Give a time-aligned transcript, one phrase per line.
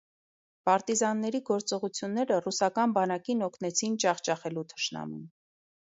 [0.69, 5.27] Պարտիզանների գործողությունները ռուսական բանակին օգնեցին ջախջախելու թշնամուն։